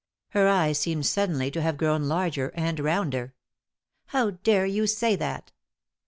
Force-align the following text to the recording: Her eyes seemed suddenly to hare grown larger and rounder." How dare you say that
Her 0.29 0.47
eyes 0.47 0.79
seemed 0.79 1.05
suddenly 1.05 1.51
to 1.51 1.61
hare 1.61 1.73
grown 1.73 2.05
larger 2.05 2.51
and 2.55 2.79
rounder." 2.79 3.35
How 4.07 4.31
dare 4.31 4.65
you 4.65 4.87
say 4.87 5.15
that 5.15 5.51